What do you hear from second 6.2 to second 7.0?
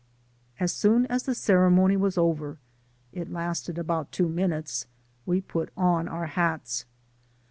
hats.